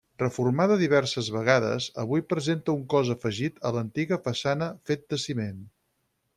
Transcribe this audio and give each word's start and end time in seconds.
Reformada 0.21 0.77
diverses 0.83 1.29
vegades, 1.35 1.89
avui 2.05 2.25
presenta 2.33 2.75
un 2.77 2.81
cos 2.95 3.13
afegit 3.17 3.63
a 3.71 3.75
l'antiga 3.79 4.21
façana 4.27 4.73
fet 4.91 5.07
de 5.15 5.25
ciment. 5.29 5.65